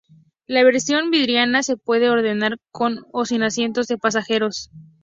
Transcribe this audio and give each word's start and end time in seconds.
La 0.47 0.63
versión 0.63 1.11
vidriada 1.11 1.61
se 1.61 1.77
puede 1.77 2.09
ordenar 2.09 2.57
con 2.71 3.05
o 3.11 3.23
sin 3.25 3.43
asientos 3.43 3.85
de 3.85 3.99
pasajeros. 3.99 4.71